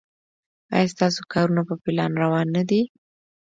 [0.75, 2.81] ایا ستاسو کارونه په پلان روان نه دي؟